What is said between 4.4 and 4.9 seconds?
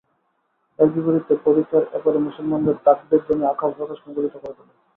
করে তোলে।